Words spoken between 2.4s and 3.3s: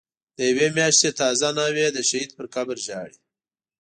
قبرژاړی